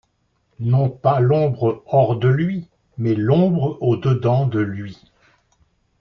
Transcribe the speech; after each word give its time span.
Non 0.59 0.89
pas 0.89 1.19
l’ombre 1.19 1.83
hors 1.85 2.15
de 2.17 2.27
lui, 2.27 2.67
mais 2.97 3.13
l’ombre 3.13 3.77
au 3.81 3.97
dedans 3.97 4.47
de 4.47 4.57
lui. 4.59 4.97